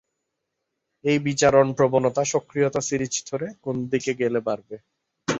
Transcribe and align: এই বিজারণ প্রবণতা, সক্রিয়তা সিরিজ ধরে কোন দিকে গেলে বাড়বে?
এই 1.03 1.17
বিজারণ 1.25 1.67
প্রবণতা, 1.77 2.21
সক্রিয়তা 2.33 2.81
সিরিজ 2.81 3.13
ধরে 3.29 3.47
কোন 3.63 3.75
দিকে 3.91 4.11
গেলে 4.21 4.39
বাড়বে? 4.47 4.75